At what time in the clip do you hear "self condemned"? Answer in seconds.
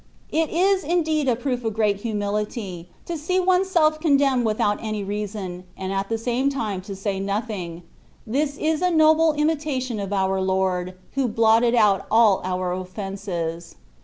3.69-4.47